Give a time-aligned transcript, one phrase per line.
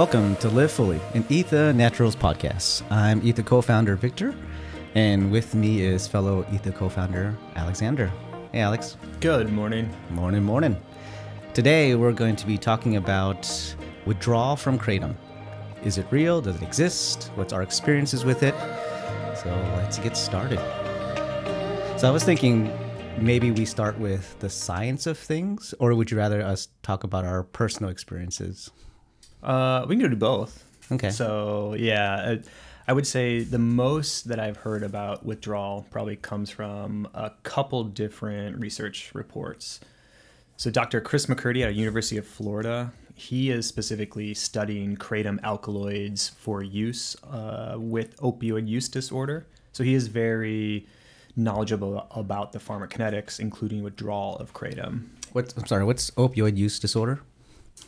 [0.00, 2.90] Welcome to Live Fully, an Etha Naturals podcast.
[2.90, 4.34] I'm Etha co founder Victor,
[4.94, 8.10] and with me is fellow Etha co founder Alexander.
[8.50, 8.96] Hey, Alex.
[9.20, 9.94] Good morning.
[10.08, 10.80] Morning, morning.
[11.52, 13.46] Today we're going to be talking about
[14.06, 15.14] withdrawal from Kratom.
[15.84, 16.40] Is it real?
[16.40, 17.30] Does it exist?
[17.34, 18.54] What's our experiences with it?
[19.36, 20.60] So let's get started.
[21.98, 22.72] So I was thinking
[23.18, 27.26] maybe we start with the science of things, or would you rather us talk about
[27.26, 28.70] our personal experiences?
[29.42, 30.64] Uh, we can do both.
[30.92, 31.10] Okay.
[31.10, 32.36] So yeah,
[32.88, 37.84] I would say the most that I've heard about withdrawal probably comes from a couple
[37.84, 39.80] different research reports.
[40.56, 41.00] So Dr.
[41.00, 47.76] Chris McCurdy at University of Florida, he is specifically studying kratom alkaloids for use uh,
[47.78, 49.46] with opioid use disorder.
[49.72, 50.86] So he is very
[51.36, 55.06] knowledgeable about the pharmacokinetics, including withdrawal of kratom.
[55.32, 57.20] What's I'm sorry, what's opioid use disorder?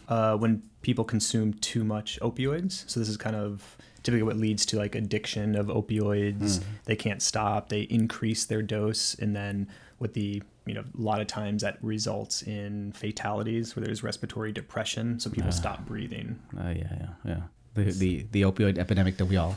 [0.09, 2.89] Uh, when people consume too much opioids.
[2.89, 6.59] So this is kind of typically what leads to like addiction of opioids.
[6.59, 6.65] Mm.
[6.85, 7.69] They can't stop.
[7.69, 11.79] They increase their dose, and then with the you know a lot of times that
[11.83, 16.39] results in fatalities where there's respiratory depression, so people uh, stop breathing.
[16.59, 17.41] Uh, yeah, yeah, yeah.
[17.75, 19.57] The, the the opioid epidemic that we all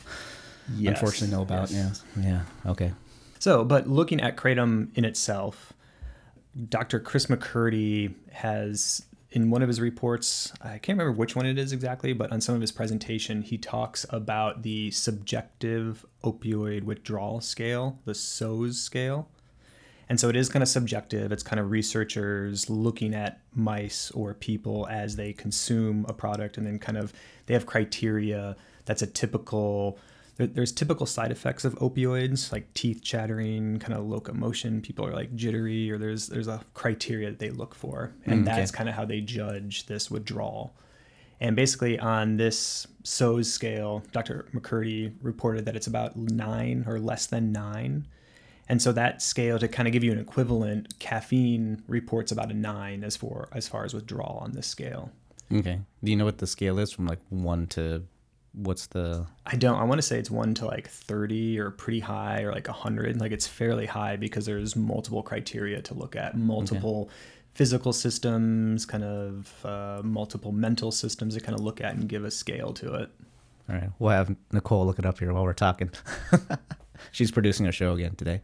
[0.76, 0.94] yes.
[0.96, 1.72] unfortunately know about.
[1.72, 2.04] Yes.
[2.18, 2.24] Yeah,
[2.66, 2.72] yeah.
[2.72, 2.94] Okay.
[3.40, 5.74] So, but looking at kratom in itself,
[6.70, 7.00] Dr.
[7.00, 11.74] Chris McCurdy has in one of his reports, I can't remember which one it is
[11.74, 18.00] exactly, but on some of his presentation, he talks about the subjective opioid withdrawal scale,
[18.06, 19.28] the SOWS scale.
[20.08, 21.34] And so it is kind of subjective.
[21.34, 26.66] It's kind of researchers looking at mice or people as they consume a product, and
[26.66, 27.12] then kind of
[27.48, 30.00] they have criteria that's a typical
[30.38, 34.82] there, there's typical side effects of opioids like teeth chattering, kind of locomotion.
[34.82, 38.48] People are like jittery, or there's there's a criteria that they look for, and mm,
[38.48, 38.58] okay.
[38.60, 40.76] that's kind of how they judge this withdrawal.
[41.40, 44.48] And basically, on this SOWS scale, Dr.
[44.54, 48.08] McCurdy reported that it's about nine or less than nine.
[48.68, 52.54] And so that scale, to kind of give you an equivalent, caffeine reports about a
[52.54, 55.12] nine as for as far as withdrawal on this scale.
[55.54, 55.80] Okay.
[56.04, 58.04] Do you know what the scale is from like one to
[58.56, 62.00] what's the i don't i want to say it's 1 to like 30 or pretty
[62.00, 66.38] high or like 100 like it's fairly high because there's multiple criteria to look at.
[66.38, 67.16] Multiple okay.
[67.54, 72.24] physical systems kind of uh, multiple mental systems to kind of look at and give
[72.24, 73.10] a scale to it.
[73.70, 73.90] All right.
[74.00, 75.92] We'll have nicole look it up here while we're talking.
[77.12, 78.42] She's producing a show again today.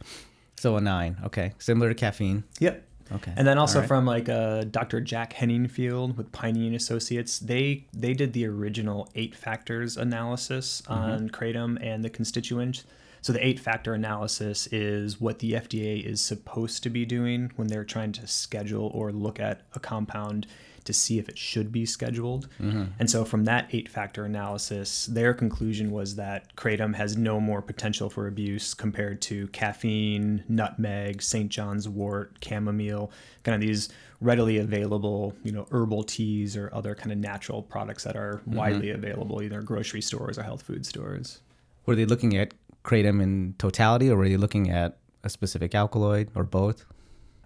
[0.56, 1.16] So a nine.
[1.24, 1.52] Okay.
[1.58, 2.44] Similar to caffeine.
[2.60, 3.32] Yep Okay.
[3.36, 3.88] And then also right.
[3.88, 5.00] from like uh, Dr.
[5.00, 10.92] Jack Henningfield with Pinney and Associates, they they did the original eight factors analysis mm-hmm.
[10.92, 12.84] on kratom and the constituents.
[13.20, 17.68] So the eight factor analysis is what the FDA is supposed to be doing when
[17.68, 20.48] they're trying to schedule or look at a compound
[20.82, 22.48] to see if it should be scheduled.
[22.60, 22.84] Mm-hmm.
[22.98, 27.62] And so, from that eight factor analysis, their conclusion was that kratom has no more
[27.62, 31.48] potential for abuse compared to caffeine, nutmeg, St.
[31.50, 33.10] John's wort, chamomile,
[33.44, 33.88] kind of these
[34.20, 38.56] readily available, you know, herbal teas or other kind of natural products that are mm-hmm.
[38.56, 41.40] widely available either grocery stores or health food stores.
[41.86, 42.54] Were they looking at
[42.84, 46.84] kratom in totality or were they looking at a specific alkaloid or both?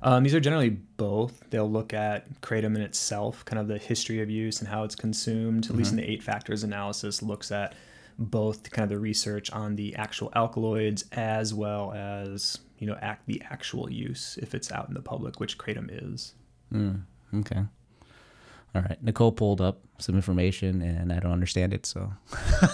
[0.06, 1.50] Um, these are generally both.
[1.50, 4.94] They'll look at kratom in itself, kind of the history of use and how it's
[4.94, 5.64] consumed.
[5.64, 5.72] Mm-hmm.
[5.72, 6.06] At least in mm-hmm.
[6.06, 7.74] the eight factors analysis, looks at
[8.16, 13.26] both kind of the research on the actual alkaloids as well as you know act
[13.26, 16.34] the actual use if it's out in the public, which kratom is.
[16.72, 17.02] Mm,
[17.38, 17.64] okay.
[18.76, 19.02] All right.
[19.02, 22.12] Nicole pulled up some information and I don't understand it, so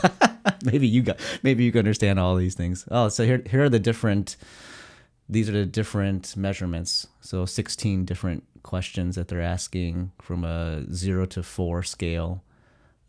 [0.65, 2.87] maybe you got maybe you can understand all these things.
[2.91, 4.37] Oh, so here here are the different
[5.33, 7.07] these are the different measurements.
[7.21, 12.43] So 16 different questions that they're asking from a zero to four scale.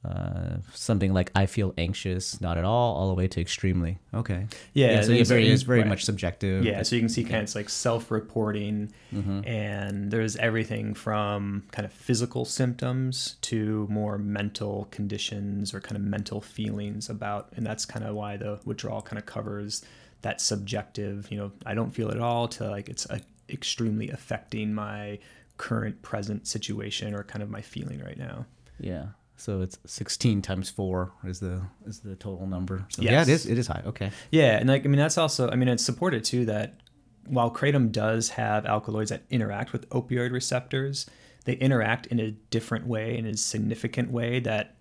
[0.05, 3.99] Uh, something like I feel anxious, not at all, all the way to extremely.
[4.13, 4.47] Okay.
[4.73, 4.95] Yeah.
[4.95, 5.87] yeah so it's very, it's very right.
[5.87, 6.65] much subjective.
[6.65, 6.83] Yeah.
[6.83, 9.47] So you can see kind of it's like self-reporting, mm-hmm.
[9.47, 16.03] and there's everything from kind of physical symptoms to more mental conditions or kind of
[16.03, 19.85] mental feelings about, and that's kind of why the withdrawal kind of covers
[20.23, 24.09] that subjective, you know, I don't feel it at all to like it's a, extremely
[24.09, 25.19] affecting my
[25.57, 28.45] current present situation or kind of my feeling right now.
[28.79, 29.07] Yeah.
[29.35, 32.85] So it's 16 times 4 is the is the total number.
[32.89, 33.11] So yes.
[33.11, 33.83] yeah, it is it is high.
[33.85, 34.11] Okay.
[34.31, 36.79] Yeah, and like I mean that's also I mean it's supported too that
[37.27, 41.05] while kratom does have alkaloids that interact with opioid receptors,
[41.45, 44.77] they interact in a different way in a significant way that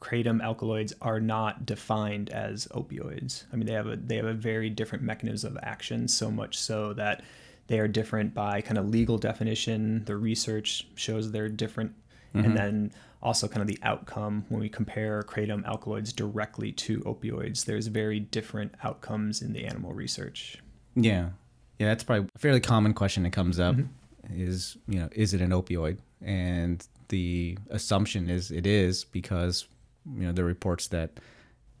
[0.00, 3.44] kratom alkaloids are not defined as opioids.
[3.52, 6.58] I mean, they have a they have a very different mechanism of action, so much
[6.58, 7.22] so that
[7.66, 10.04] they are different by kind of legal definition.
[10.04, 11.92] The research shows they're different
[12.34, 12.92] and then
[13.22, 17.64] also kind of the outcome when we compare kratom alkaloids directly to opioids.
[17.64, 20.58] There's very different outcomes in the animal research.
[20.94, 21.30] Yeah,
[21.78, 23.74] yeah, that's probably a fairly common question that comes up.
[23.74, 24.40] Mm-hmm.
[24.40, 25.98] Is you know, is it an opioid?
[26.20, 29.66] And the assumption is it is because
[30.16, 31.10] you know the reports that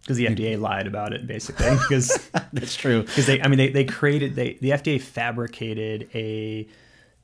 [0.00, 3.02] because the FDA lied about it basically because that's true.
[3.06, 6.66] because they I mean they, they created they the FDA fabricated a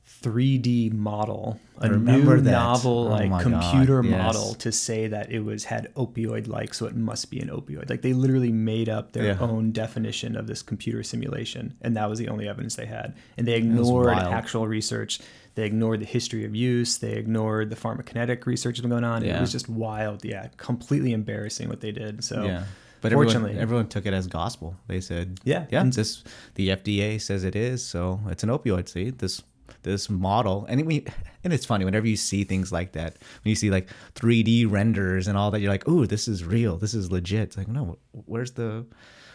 [0.07, 2.51] 3D model a new that.
[2.51, 4.21] novel Oh like computer God, yes.
[4.23, 7.89] model to say that it was had opioid like so it must be an opioid
[7.89, 9.37] like they literally made up their Yeah.
[9.39, 13.47] own definition of this computer simulation and that was the only evidence they had and
[13.47, 15.19] they ignored actual research
[15.55, 19.23] they ignored the history of use they ignored the pharmacokinetic research that's been going on
[19.23, 22.63] it was just wild yeah completely embarrassing what they did so Yeah.
[23.01, 24.75] But everyone, fortunately everyone took it as gospel.
[24.87, 25.65] They said, Yeah.
[25.69, 26.23] yeah, this
[26.55, 28.89] the FDA says it is, so it's an opioid.
[28.89, 29.43] See this
[29.83, 31.05] this model, and we
[31.43, 33.17] and it's funny whenever you see things like that.
[33.43, 36.77] When you see like 3D renders and all that, you're like, oh, this is real.
[36.77, 37.43] This is legit.
[37.43, 38.85] It's like, no, where's the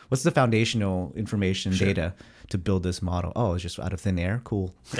[0.08, 2.14] what's the foundational information data
[2.50, 3.32] to build this model?
[3.34, 4.40] Oh, it's just out of thin air.
[4.44, 4.74] Cool.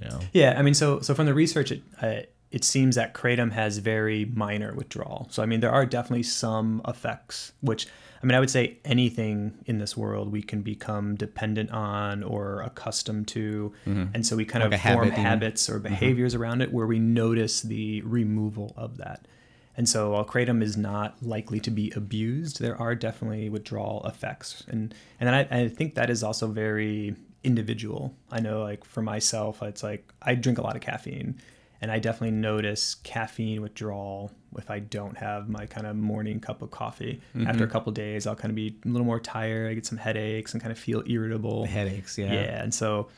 [0.00, 0.20] you know.
[0.32, 2.20] Yeah, I mean, so so from the research, it uh,
[2.50, 5.26] it seems that kratom has very minor withdrawal.
[5.30, 7.88] So I mean, there are definitely some effects, which
[8.24, 12.62] I mean, I would say anything in this world we can become dependent on or
[12.62, 14.72] accustomed to, and so we kind Mm-hmm.
[14.72, 15.22] Like of form habit, Mm-hmm.
[15.26, 19.28] habits or behaviors around it where we notice the removal of that.
[19.76, 24.64] And so while kratom is not likely to be abused, there are definitely withdrawal effects.
[24.68, 28.14] And and then I, I think that is also very individual.
[28.30, 31.38] I know like for myself, it's like I drink a lot of caffeine
[31.80, 36.62] and I definitely notice caffeine withdrawal if I don't have my kind of morning cup
[36.62, 37.20] of coffee.
[37.36, 37.46] Mm-hmm.
[37.48, 39.70] After a couple of days, I'll kind of be a little more tired.
[39.70, 41.66] I get some headaches and kind of feel irritable.
[41.66, 42.16] Headaches.
[42.16, 42.32] Yeah.
[42.32, 42.62] Yeah.
[42.62, 43.08] And so,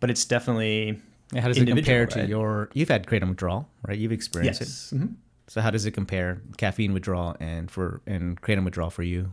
[0.00, 1.00] but it's definitely
[1.32, 2.28] And How does it compare to right?
[2.28, 2.70] your?
[2.72, 3.98] You've had kratom withdrawal, right?
[3.98, 4.64] You've experienced it.
[4.68, 4.92] yes.
[4.94, 5.14] Mhm.
[5.48, 9.32] So how does it compare caffeine withdrawal and for and kratom withdrawal for you?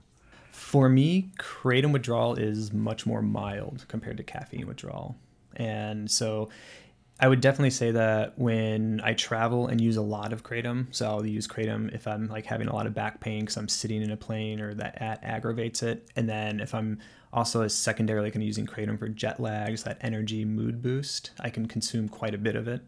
[0.52, 5.16] For me, kratom withdrawal is much more mild compared to caffeine withdrawal.
[5.56, 6.50] And so
[7.24, 11.08] I would definitely say that when I travel and use a lot of kratom, so
[11.08, 14.02] I'll use kratom if I'm like having a lot of back pain because I'm sitting
[14.02, 16.10] in a plane or that, that aggravates it.
[16.18, 17.00] And then if I'm
[17.32, 21.50] also as secondarily kind of using kratom for jet lags, that energy mood boost, I
[21.50, 22.82] can consume quite a bit of it.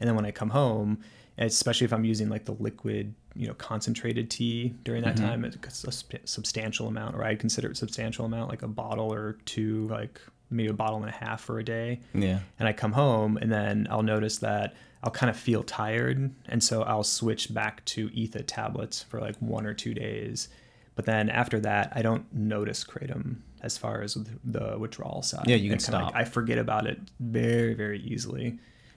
[0.00, 1.00] And then when I come home,
[1.36, 5.26] especially if I'm using like the liquid, you know, concentrated tea during that mm-hmm.
[5.26, 5.92] time, it's a
[6.26, 10.18] substantial amount, or I'd consider it substantial amount, like a bottle or two, like
[10.52, 12.00] maybe a bottle and a half for a day.
[12.14, 12.40] Yeah.
[12.58, 16.32] And I come home and then I'll notice that I'll kind of feel tired.
[16.46, 20.48] And so I'll switch back to Etha tablets for like one or two days.
[20.94, 25.48] But then after that, I don't notice kratom as far as the withdrawal side.
[25.48, 26.12] Yeah, you can stop.
[26.14, 28.46] I forget about it very, very easily.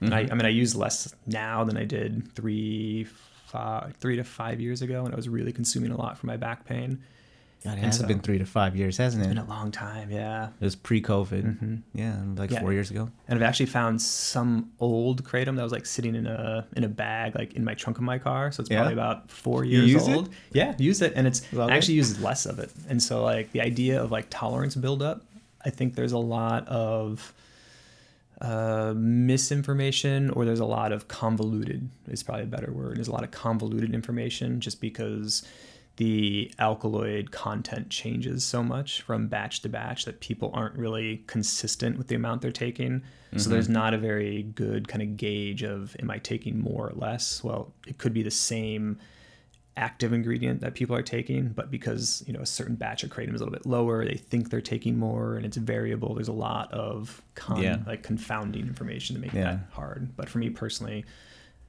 [0.00, 0.12] And Mm-hmm.
[0.12, 3.06] I, I mean, I use less now than I did three,
[3.46, 6.36] five, three to five years ago, and I was really consuming a lot for my
[6.36, 7.02] back pain.
[7.66, 9.26] God, it And has so- been three to five years, hasn't it?
[9.26, 10.48] It's been a long time, yeah.
[10.60, 11.82] It was pre-COVID.
[11.94, 12.60] Yeah, like Yeah.
[12.60, 13.10] four years ago.
[13.28, 16.88] And I've actually found some old kratom that was like sitting in a in a
[16.88, 18.50] bag, like in my trunk of my car.
[18.52, 18.78] So it's Yeah?
[18.78, 20.14] probably about four years use it?
[20.14, 20.28] old.
[20.52, 21.76] Yeah, use it, and it's Love I it.
[21.76, 22.70] actually use less of it.
[22.88, 25.22] And so like the idea of like tolerance buildup,
[25.64, 27.32] I think there's a lot of
[28.42, 32.96] uh, misinformation or there's a lot of convoluted is probably a better word.
[32.98, 35.42] There's a lot of convoluted information just because
[35.96, 41.96] the alkaloid content changes so much from batch to batch that people aren't really consistent
[41.96, 43.02] with the amount they're taking.
[43.32, 43.52] So mm-hmm.
[43.52, 47.42] there's not a very good kind of gauge of am I taking more or less?
[47.42, 48.98] Well, it could be the same
[49.78, 53.34] active ingredient that people are taking, but because you know a certain batch of kratom
[53.34, 56.14] is a little bit lower, they think they're taking more, and it's variable.
[56.14, 57.78] There's a lot of con- Yeah.
[57.86, 59.42] like confounding information to make Yeah.
[59.44, 60.16] that hard.
[60.16, 61.04] But for me personally,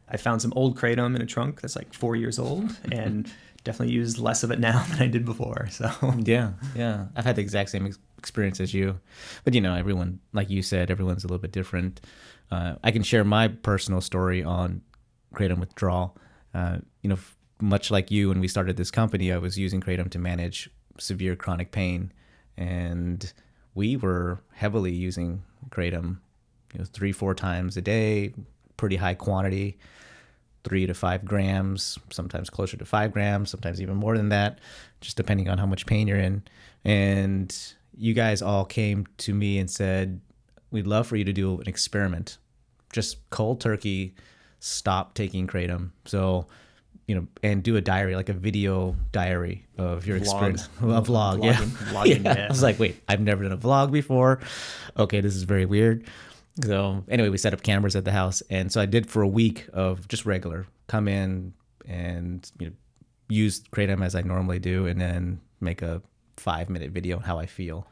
[0.10, 3.29] I found some old kratom in a trunk that's like four years old, and
[3.67, 5.67] definitely use less of it now than I did before.
[5.69, 5.91] So
[6.24, 7.07] Yeah, yeah.
[7.15, 9.00] I've had the exact same ex- experience as you,
[9.43, 12.01] but you know, everyone, like you said, everyone's a little bit different.
[12.50, 14.81] Uh, I can share my personal story on
[15.36, 16.17] kratom withdrawal.
[16.53, 19.81] Uh, you know, f- much like you, when we started this company, I was using
[19.81, 22.13] kratom to manage severe chronic pain,
[22.55, 23.31] and
[23.75, 26.19] we were heavily using kratom,
[26.74, 28.33] you know, three, four times a day,
[28.77, 29.77] pretty high quantity
[30.67, 34.59] three to five grams, sometimes closer to five grams, sometimes even more than that,
[35.01, 36.43] just depending on how much pain you're in.
[36.83, 37.55] And
[37.97, 40.19] you guys all came to me and said,
[40.71, 42.38] We'd love for you to do an experiment.
[42.91, 44.15] Just cold turkey,
[44.59, 45.91] stop taking kratom.
[46.03, 46.47] So,
[47.07, 50.21] you know, and do a diary, like a video diary of your Vlog.
[50.24, 50.69] experience.
[50.81, 51.53] A vlog, yeah.
[51.53, 52.36] Vlogging- vlogging, yeah.
[52.38, 52.45] yeah.
[52.45, 54.41] I was like, wait, I've never done a vlog before.
[54.97, 56.05] Okay, this is very weird.
[56.64, 59.28] So anyway, we set up cameras at the house, and so I did for a
[59.28, 61.54] week of just regular come in
[61.86, 62.74] and you know
[63.30, 66.02] use kratom as I normally do, and then make a
[66.36, 67.88] five minute video on how I feel.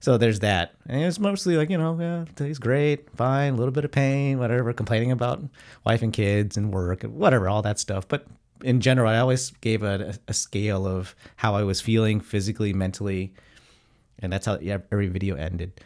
[0.00, 3.72] So there's that, and it's mostly like you know, yeah, today's great, fine, a little
[3.72, 5.42] bit of pain, whatever, complaining about
[5.84, 8.08] wife and kids and work and whatever, all that stuff.
[8.08, 8.26] But
[8.64, 13.32] in general, I always gave a, a scale of how I was feeling physically, mentally,
[14.18, 14.58] and that's how
[14.90, 15.80] every video ended.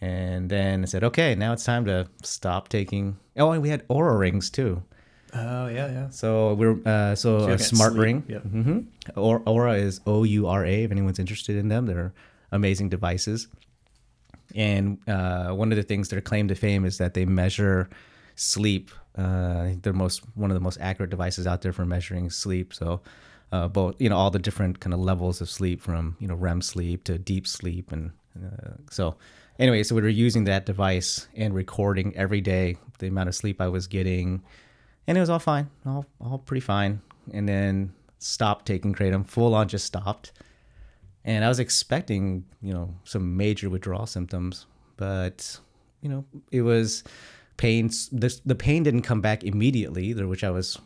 [0.00, 3.18] And then I said, okay, now it's time to stop taking.
[3.36, 4.82] Oh, and we had Oura rings too.
[5.34, 6.08] Oh yeah, yeah.
[6.08, 8.24] So we're uh, so, So a smart can't ring.
[8.26, 8.78] sleep, hmm
[9.14, 10.84] Or, Oura is O U R A.
[10.84, 12.12] If anyone's interested in them, they're
[12.50, 13.46] amazing devices.
[14.54, 17.88] And uh, one of the things their claim to fame is that they measure
[18.34, 18.90] sleep.
[19.16, 22.74] Uh, they're most one of the most accurate devices out there for measuring sleep.
[22.74, 23.00] So
[23.52, 26.34] uh, both you know all the different kind of levels of sleep from you know
[26.34, 29.16] REM sleep to deep sleep and uh, so
[29.60, 33.60] anyway so we were using that device and recording every day the amount of sleep
[33.60, 34.42] I was getting
[35.10, 37.02] and it was all fine, all all pretty fine.
[37.32, 40.30] And then stopped taking kratom, full on just stopped.
[41.24, 45.58] And I was expecting, you know, some major withdrawal symptoms, but
[46.00, 47.02] you know, it was
[47.56, 47.90] pain.
[48.12, 50.78] The the pain didn't come back immediately which I was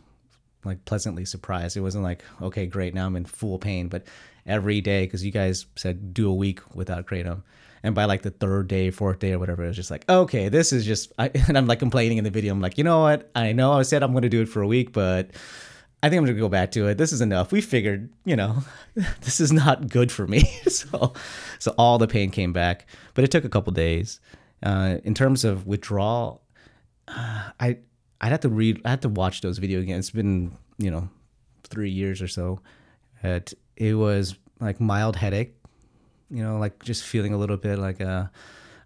[0.65, 1.77] like pleasantly surprised.
[1.77, 4.07] It wasn't like, okay, great, now I'm in full pain, but
[4.47, 7.43] every day because you guys said do a week without kratom.
[7.83, 10.49] And by like the third day, fourth day, or whatever, it was just like, okay,
[10.49, 11.13] this is just.
[11.19, 12.53] I, and I'm like complaining in the video.
[12.53, 13.31] I'm like, you know what?
[13.35, 15.31] I know I said I'm going to do it for a week, but
[16.03, 16.99] I think I'm going to go back to it.
[16.99, 17.51] This is enough.
[17.51, 18.59] We figured, you know,
[19.23, 20.41] this is not good for me.
[20.69, 21.13] so,
[21.59, 24.21] so all the pain came back, but it took a couple days.
[24.63, 26.43] Uh, in terms of withdrawal,
[27.09, 27.79] uh, I
[28.21, 28.81] I'd have to read.
[28.85, 29.99] I had to watch those videos again.
[29.99, 31.11] It's been you know
[31.65, 32.61] three years or so.
[33.23, 35.55] It it was like mild headache
[36.35, 38.31] you know, like just feeling a little bit like a.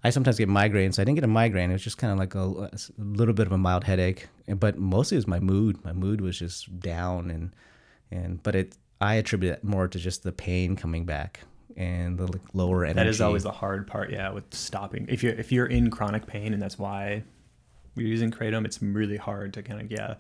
[0.04, 0.94] I sometimes get migraines.
[0.94, 1.70] So I didn't get a migraine.
[1.70, 4.78] It was just kind of like a, a, little bit of a mild headache, but
[4.78, 5.84] mostly it was my mood.
[5.84, 7.54] My mood was just down, and
[8.10, 11.40] and but it I attribute it more to just the pain coming back
[11.76, 12.96] and the like, lower energy.
[12.96, 15.06] That is always the hard part, yeah, with stopping.
[15.08, 17.24] If you're if you're in chronic pain, and that's why
[17.96, 20.14] we're using kratom, it's really hard to kind of yeah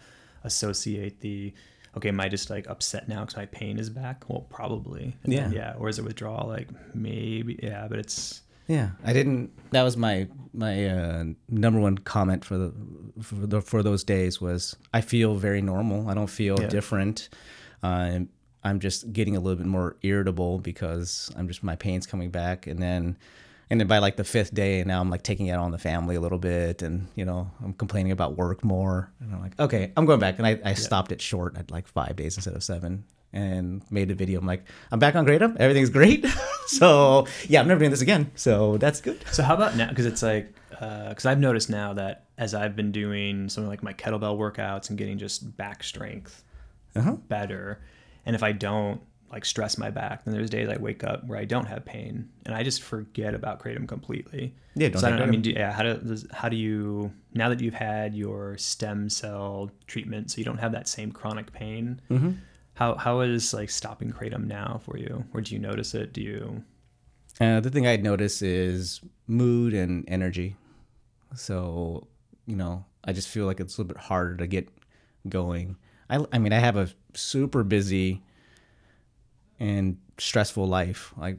[0.44, 1.52] associate the
[1.98, 4.24] okay, am I just like upset now because my pain is back?
[4.28, 5.16] Well, probably.
[5.24, 5.40] And Yeah.
[5.44, 5.74] then, yeah.
[5.78, 6.48] Or is it withdrawal?
[6.48, 7.58] Like maybe.
[7.62, 7.86] Yeah.
[7.88, 9.50] But it's Yeah, I didn't.
[9.70, 12.72] That was my my uh, number one comment for the
[13.22, 16.08] for the for those days was I feel very normal.
[16.10, 16.68] I don't feel Yeah.
[16.68, 17.28] different.
[17.82, 18.20] Uh,
[18.64, 22.66] I'm just getting a little bit more irritable because I'm just my pain's coming back,
[22.66, 23.16] and then
[23.70, 25.78] and then by like the fifth day, and now I'm like taking it on the
[25.78, 29.58] family a little bit, and you know I'm complaining about work more, and I'm like,
[29.58, 32.54] okay, I'm going back, and I, I stopped it short at like five days instead
[32.54, 33.04] of seven.
[33.30, 34.40] And made a video.
[34.40, 35.54] I'm like, I'm back on Kratom.
[35.58, 36.24] Everything's great.
[36.66, 38.30] so yeah, I'm never doing this again.
[38.36, 39.22] So that's good.
[39.32, 39.90] So how about now?
[39.90, 43.92] Because it's like, because I've noticed now that as I've been doing something like my
[43.92, 46.42] kettlebell workouts and getting just back strength
[46.96, 47.16] Uh-huh.
[47.28, 47.80] better,
[48.24, 51.38] and if I don't like stress my back, then there's days I wake up where
[51.38, 54.54] I don't have pain, and I just forget about kratom completely.
[54.74, 55.72] Yeah, don't so I, don't, I mean, do, yeah.
[55.72, 60.44] How do how do you now that you've had your stem cell treatment, so you
[60.44, 62.00] don't have that same chronic pain?
[62.10, 62.32] Mm-hmm.
[62.74, 65.24] How how is like stopping kratom now for you?
[65.34, 66.12] Or do you notice it?
[66.12, 66.64] Do you?
[67.40, 70.56] Uh, the thing I'd notice is mood and energy.
[71.36, 72.08] So,
[72.46, 74.68] you know, I just feel like it's a little bit harder to get
[75.28, 75.76] going.
[76.10, 78.22] I, I mean, I have a super busy
[79.60, 81.38] and stressful life, like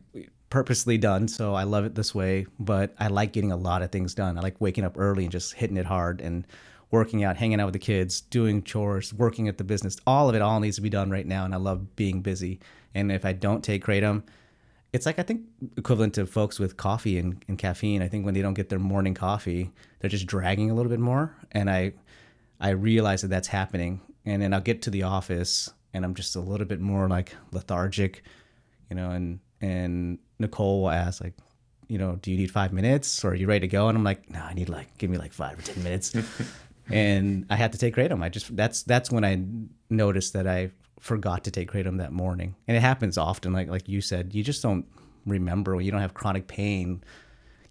[0.49, 1.27] purposely done.
[1.27, 4.37] So I love it this way, but I like getting a lot of things done.
[4.37, 6.45] I like waking up early and just hitting it hard and
[6.91, 9.97] working out, hanging out with the kids, doing chores, working at the business.
[10.07, 11.45] All of it all needs to be done right now.
[11.45, 12.59] And I love being busy.
[12.95, 14.23] And if I don't take Kratom,
[14.91, 15.43] it's like I think
[15.77, 18.01] equivalent to folks with coffee and, and caffeine.
[18.01, 20.99] I think when they don't get their morning coffee, they're just dragging a little bit
[20.99, 21.35] more.
[21.51, 21.93] And I
[22.59, 24.01] I realize that that's happening.
[24.25, 27.35] And then I'll get to the office and I'm just a little bit more like
[27.51, 28.23] lethargic,
[28.89, 31.33] you know, and and Nicole will ask like,
[31.87, 33.89] you know, do you need five minutes or are you ready to go?
[33.89, 36.15] And I'm like, no, I need like give me like five or ten minutes.
[36.89, 38.23] and I had to take kratom.
[38.23, 39.41] I just that's that's when I
[39.89, 43.53] noticed that I forgot to take kratom that morning, and it happens often.
[43.53, 44.85] Like like you said, you just don't
[45.25, 47.03] remember when you don't have chronic pain,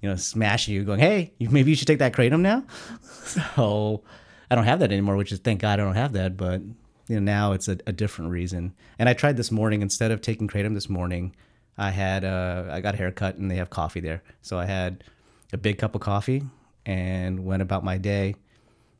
[0.02, 2.64] you know, smashing you, going, hey, you, maybe you should take that kratom now.
[3.02, 4.02] so
[4.50, 6.36] I don't have that anymore, which is thank God I don't have that.
[6.36, 6.62] But
[7.08, 8.74] you know now it's a, a different reason.
[8.98, 11.34] And I tried this morning instead of taking kratom this morning.
[11.76, 15.04] I had uh, I got a haircut and they have coffee there, so I had
[15.52, 16.42] a big cup of coffee
[16.84, 18.34] and went about my day.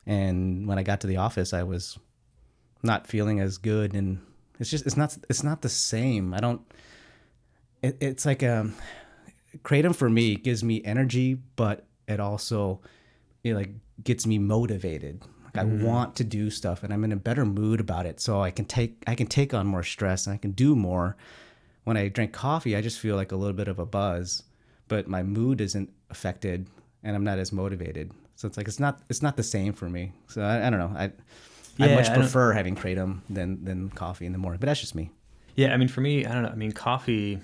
[0.05, 1.99] And when I got to the office, I was
[2.81, 4.19] not feeling as good, and
[4.59, 6.33] it's just it's not it's not the same.
[6.33, 6.61] I don't.
[7.81, 8.75] It, it's like um,
[9.63, 12.81] kratom for me gives me energy, but it also
[13.43, 13.71] it like
[14.03, 15.21] gets me motivated.
[15.53, 15.83] Like I mm-hmm.
[15.83, 18.65] want to do stuff, and I'm in a better mood about it, so I can
[18.65, 21.17] take I can take on more stress and I can do more.
[21.83, 24.43] When I drink coffee, I just feel like a little bit of a buzz,
[24.87, 26.67] but my mood isn't affected,
[27.03, 28.11] and I'm not as motivated.
[28.35, 30.11] So it's like it's not it's not the same for me.
[30.27, 30.93] So I, I don't know.
[30.95, 31.11] I
[31.79, 34.95] I much I prefer having kratom than than coffee in the morning, but that's just
[34.95, 35.11] me.
[35.55, 36.49] Yeah, I mean, for me, I don't know.
[36.49, 37.39] I mean, coffee.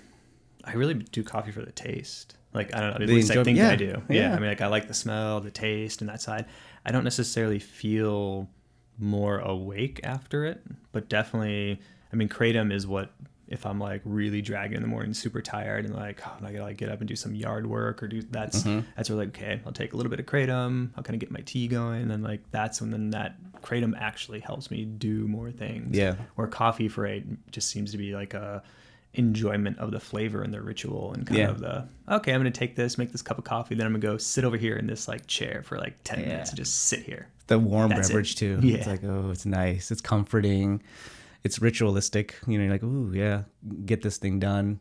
[0.64, 2.38] I really do coffee for the taste.
[2.54, 2.96] Like I don't know.
[2.96, 4.02] At The least I think yeah, I do.
[4.10, 4.30] Yeah.
[4.30, 4.36] yeah.
[4.36, 6.46] I mean, like I like the smell, the taste, and that side.
[6.86, 8.50] I don't necessarily feel
[8.98, 10.62] more awake after it,
[10.92, 11.80] but definitely.
[12.14, 13.12] I mean, kratom is what
[13.48, 16.64] if I'm like really dragging in the morning, super tired, and like oh, I gotta
[16.64, 18.88] like get up and do some yard work or do that's Mm-hmm.
[18.96, 20.90] that's where like okay, I'll take a little bit of kratom.
[20.96, 23.94] I'll kind of get my tea going, and then like that's when then that kratom
[24.00, 26.16] actually helps me do more things Yeah.
[26.36, 28.64] where coffee for eight just seems to be like a
[29.18, 31.50] enjoyment of the flavor and the ritual and kind Yeah.
[31.50, 34.14] of the okay i'm gonna take this make this cup of coffee then i'm gonna
[34.14, 36.28] go sit over here in this like chair for like 10 Yeah.
[36.28, 38.14] minutes and just sit here the warm That's it.
[38.14, 38.60] beverage too.
[38.64, 38.78] Yeah.
[38.78, 39.92] It's like, oh, it's nice.
[39.92, 40.82] It's comforting.
[41.44, 42.34] It's ritualistic.
[42.48, 43.44] You know, you're like, ooh, yeah,
[43.86, 44.80] get this thing done.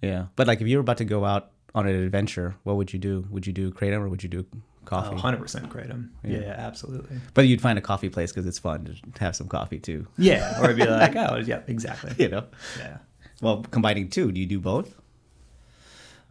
[0.00, 0.28] Yeah.
[0.36, 2.98] But like if you were about to go out on an adventure, what would you
[2.98, 3.26] do?
[3.30, 5.14] Would you do kratom or would you do oh, coffee?
[5.16, 9.36] 100% kratom yeah, absolutely but you'd find a coffee place because it's fun to have
[9.36, 10.06] some coffee too.
[10.16, 12.44] yeah or be like oh yeah exactly You know?
[12.78, 12.96] yeah
[13.40, 14.94] Well, combining two, do you do both?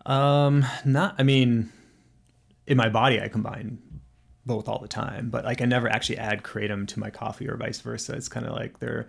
[0.05, 1.15] Um, not.
[1.17, 1.71] I mean,
[2.65, 3.79] in my body, I combine
[4.45, 7.57] both all the time, but like I never actually add kratom to my coffee or
[7.57, 8.13] vice versa.
[8.13, 9.07] It's kind of like they're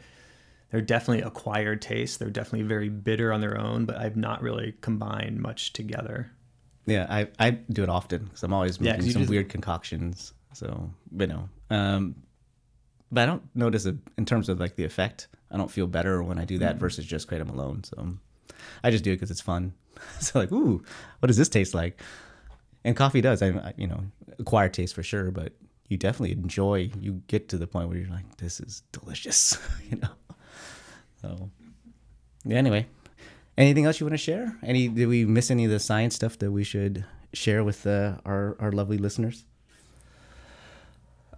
[0.70, 2.16] they're definitely acquired tastes.
[2.18, 6.30] They're definitely very bitter on their own, but I've not really combined much together.
[6.86, 10.32] Yeah, I, I do it often because I'm always making you some just- weird concoctions.
[10.54, 12.16] So, you know, um,
[13.12, 15.28] but I don't notice it in terms of like the effect.
[15.50, 16.60] I don't feel better when I do Mm.
[16.60, 17.84] that versus just kratom alone.
[17.84, 18.16] So
[18.84, 19.72] I just do it because it's fun.
[20.20, 20.82] so like, ooh,
[21.20, 22.00] what does this taste like?
[22.84, 23.42] And coffee does.
[23.42, 24.04] I, you know,
[24.38, 25.52] acquire taste for sure, but
[25.88, 26.90] you definitely enjoy.
[27.00, 29.58] You get to the point where you're like, this is delicious.
[29.90, 30.10] you know.
[31.22, 31.50] So
[32.44, 32.56] yeah.
[32.56, 32.86] Anyway,
[33.56, 34.56] anything else you want to share?
[34.62, 34.88] Any?
[34.88, 38.56] Did we miss any of the science stuff that we should share with uh, our
[38.60, 39.44] our lovely listeners?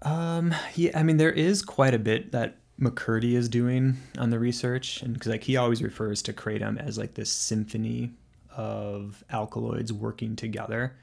[0.03, 4.39] Um, yeah, I mean, there is quite a bit that McCurdy is doing on the
[4.39, 8.13] research, and because like he always refers to kratom as like this symphony
[8.57, 10.97] of alkaloids working together,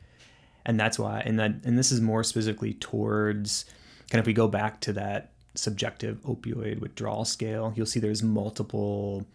[0.65, 3.65] and that's why, and that, and this is more specifically towards
[4.09, 8.23] kind of if we go back to that subjective opioid withdrawal scale, you'll see there's
[8.23, 9.25] multiple,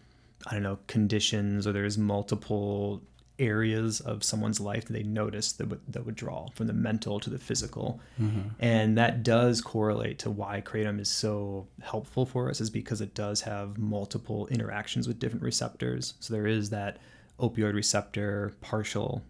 [0.47, 3.01] I don't know, conditions or there's multiple
[3.47, 7.37] areas of someone's life that they notice the, the withdrawal from the mental to the
[7.37, 7.99] physical.
[8.21, 8.49] Mm-hmm.
[8.59, 13.13] And that does correlate to why kratom is so helpful for us, is because it
[13.13, 16.15] does have multiple interactions with different receptors.
[16.19, 16.97] So there is that
[17.39, 19.21] opioid receptor partial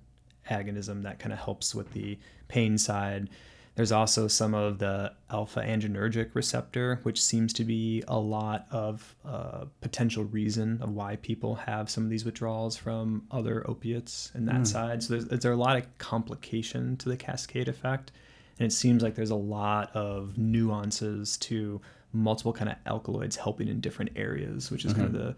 [0.50, 3.30] agonism that kind of helps with the pain side.
[3.76, 9.16] There's also some of the alpha adrenergic receptor, which seems to be a lot of
[9.26, 14.48] uh, potential reason of why people have some of these withdrawals from other opiates and
[14.48, 15.02] that side.
[15.02, 18.12] So there's, there's a lot of complication to the cascade effect,
[18.60, 21.82] and it seems like there's a lot of nuances to
[22.14, 25.36] multiple kind of alkaloids helping in different areas, which is kind of the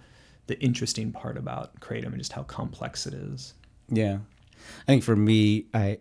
[0.47, 3.53] the interesting part about kratom and just how complex it is.
[3.89, 4.17] Yeah,
[4.81, 5.99] I think for me, I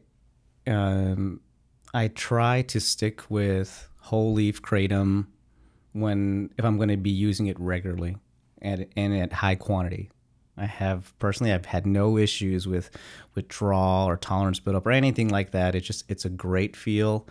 [0.66, 1.40] um,
[1.94, 5.26] I try to stick with whole leaf kratom
[5.92, 8.16] when if I'm going to be using it regularly
[8.60, 10.10] and and at high quantity.
[10.56, 12.90] I have personally, I've had no issues with
[13.34, 15.74] withdrawal or tolerance buildup or anything like that.
[15.74, 17.26] It's just it's a great feel,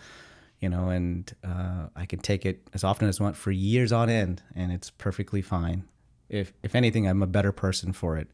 [0.60, 3.92] you know, and uh, I can take it as often as I want for years
[3.92, 5.84] on end, and it's perfectly fine.
[6.30, 8.30] If if anything, I'm a better person for it.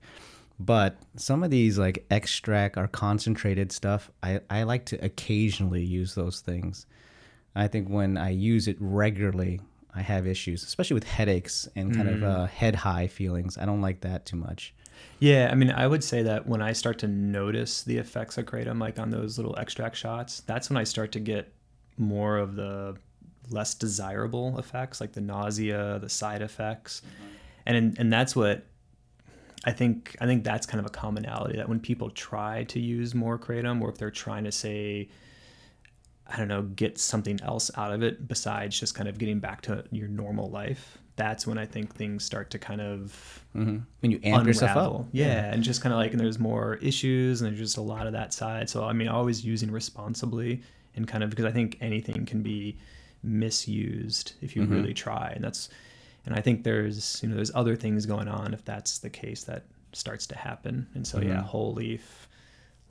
[0.60, 6.15] But some of these like extract or concentrated stuff, I, I like to occasionally use
[6.15, 6.86] those things.
[7.56, 9.62] I think when I use it regularly,
[9.95, 13.58] I have issues, especially with headaches and kind of uh, head high feelings.
[13.58, 14.74] I don't like that too much.
[15.19, 18.45] Yeah, I mean, I would say that when I start to notice the effects of
[18.45, 21.52] kratom, like on those little extract shots, that's when I start to get
[21.98, 22.98] more of the
[23.50, 27.02] less desirable effects, like the nausea, the side effects,
[27.65, 28.65] and and that's what
[29.65, 30.15] I think.
[30.22, 33.82] I think that's kind of a commonality that when people try to use more kratom,
[33.82, 35.10] or if they're trying to say,
[36.28, 39.62] I don't know, get something else out of it besides just kind of getting back
[39.63, 44.12] to your normal life, that's when I think things start to kind of hmm When
[44.12, 45.00] you amp yourself unravel.
[45.02, 45.08] up.
[45.12, 48.08] Yeah, and just kind of like, and there's more issues, and there's just a lot
[48.08, 48.69] of that side.
[48.69, 50.62] So I mean, always using responsibly,
[50.95, 52.78] and kind of because I think anything can be
[53.24, 55.67] misused if you really try, and that's,
[56.26, 59.44] and I think there's you know there's other things going on if that's the case
[59.46, 61.42] that starts to happen, and so yeah, mm-hmm.
[61.42, 62.28] whole leaf,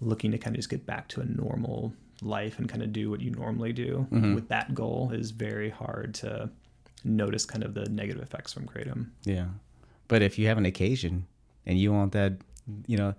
[0.01, 3.11] looking to kind of just get back to a normal life and kind of do
[3.11, 4.35] what you normally do mm-hmm.
[4.35, 6.51] with that goal is very hard to
[7.05, 9.07] notice kind of the negative effects from kratom.
[9.25, 9.47] Yeah.
[10.09, 11.27] But if you have an occasion
[11.67, 12.33] and you want that,
[12.87, 13.15] you know,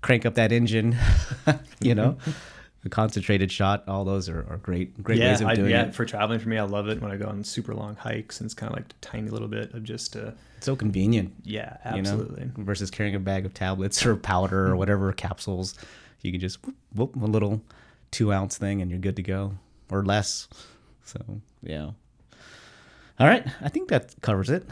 [0.00, 0.96] crank up that engine,
[1.80, 2.16] you know,
[2.84, 5.84] a concentrated shot, all those are, are great, great yeah, ways of I, doing yeah.
[5.86, 5.94] it.
[5.94, 8.46] For traveling, for me, I love it when I go on super long hikes, and
[8.46, 11.76] it's kind of like a tiny little bit of just, uh, It's so convenient, yeah,
[11.94, 12.50] you know, absolutely.
[12.56, 15.74] versus carrying a bag of tablets or powder or whatever capsules.
[16.22, 17.62] You can just whoop, whoop, a little
[18.10, 19.52] two ounce thing and you're good to go
[19.90, 20.48] or less.
[21.04, 21.20] So,
[21.62, 21.90] yeah.
[23.18, 23.46] All right.
[23.60, 24.66] I think that covers it.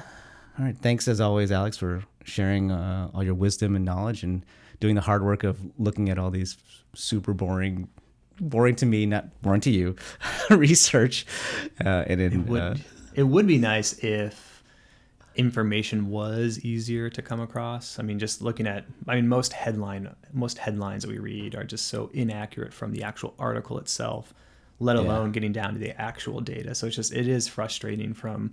[0.58, 0.76] All right.
[0.76, 4.44] Thanks as always, Alex, for sharing uh, all your wisdom and knowledge and
[4.80, 6.56] doing the hard work of looking at all these
[6.94, 7.88] super boring,
[8.40, 9.96] boring to me, not boring to you,
[10.50, 11.26] research.
[11.84, 12.74] Uh, and then, would uh,
[13.14, 14.62] it would be nice if
[15.34, 17.98] information was easier to come across.
[17.98, 21.64] I mean, just looking at I mean most headline most headlines that we read are
[21.64, 24.34] just so inaccurate from the actual article itself,
[24.80, 25.02] let Yeah.
[25.02, 26.74] alone getting down to the actual data.
[26.74, 28.50] So it's just it is frustrating from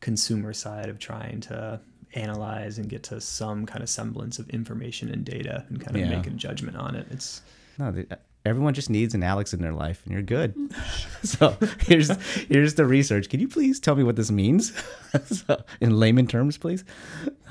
[0.00, 1.80] consumer side of trying to
[2.14, 6.02] analyze and get to some kind of semblance of information and data and kind of
[6.02, 6.16] Yeah.
[6.16, 7.06] make a judgment on it.
[7.10, 7.42] It's
[7.78, 8.06] No, they,
[8.46, 10.54] everyone just needs an Alex in their life, and you're good.
[11.22, 12.10] so here's
[12.46, 13.28] here's the research.
[13.28, 14.72] Can you please tell me what this means,
[15.26, 16.84] so, in layman terms, please?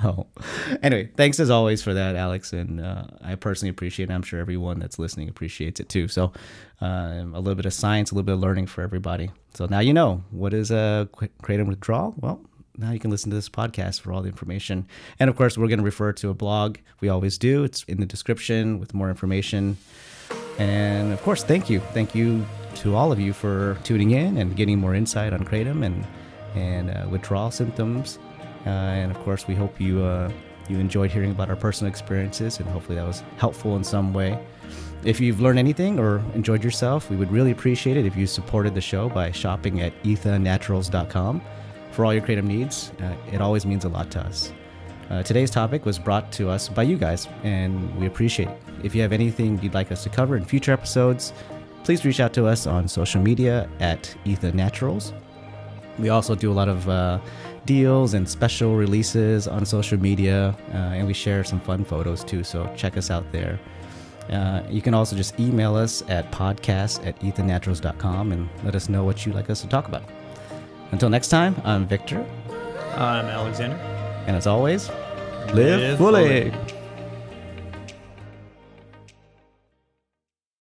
[0.04, 0.28] Oh,
[0.84, 4.10] anyway, thanks as always for that, Alex, and uh, I personally appreciate.
[4.10, 4.14] it.
[4.14, 6.08] I'm sure everyone that's listening appreciates it too.
[6.08, 6.34] So
[6.82, 9.32] um, a little bit of science, a little bit of learning for everybody.
[9.54, 12.14] So now you know what is a qu- kratom withdrawal.
[12.18, 12.42] Well.
[12.80, 14.86] Now you can listen to this podcast for all the information.
[15.20, 16.78] And of course, we're going to refer to a blog.
[17.02, 17.64] We always do.
[17.64, 19.78] It's in the description with more information.
[20.60, 21.80] And of course, thank you.
[21.80, 25.84] Thank you to all of you for tuning in and getting more insight on kratom
[25.84, 26.06] and
[26.56, 28.20] and uh, withdrawal symptoms.
[28.66, 30.32] Uh, and of course, we hope you uh,
[30.70, 34.38] you enjoyed hearing about our personal experiences, and hopefully that was helpful in some way.
[35.04, 38.76] If you've learned anything or enjoyed yourself, we would really appreciate it if you supported
[38.76, 41.42] the show by shopping at ethanaturals.com
[41.98, 42.92] for all your creative needs.
[43.02, 44.54] Uh, it always means a lot to us.
[45.10, 48.62] Uh, today's topic was brought to us by you guys, and we appreciate it.
[48.84, 51.34] If you have anything you'd like us to cover in future episodes,
[51.84, 55.12] please reach out to us on social media at Etha Naturals.
[55.98, 57.20] We also do a lot of uh,
[57.66, 62.44] deals and special releases on social media, uh, and we share some fun photos too,
[62.44, 63.60] so check us out there.
[64.30, 69.04] Uh, you can also just email us at podcast at ethanaturals.com and let us know
[69.04, 70.04] what you'd like us to talk about.
[70.92, 72.26] Until next time, I'm Victor,
[72.96, 73.76] I'm Alexander.
[74.28, 74.90] and as always,
[75.54, 76.52] live, Live fully.
[76.52, 76.77] fully.